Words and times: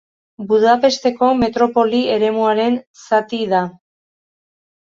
Budapesteko 0.51 1.29
metropoli 1.41 2.01
eremuaren 2.15 2.81
zati 3.05 3.45
da. 3.55 3.63